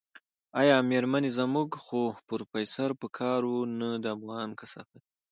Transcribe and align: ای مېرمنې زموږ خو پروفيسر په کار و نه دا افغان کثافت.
ای 0.59 0.67
مېرمنې 0.89 1.29
زموږ 1.39 1.69
خو 1.83 2.01
پروفيسر 2.27 2.89
په 3.01 3.07
کار 3.17 3.41
و 3.47 3.53
نه 3.79 3.89
دا 4.03 4.09
افغان 4.17 4.49
کثافت. 4.59 5.03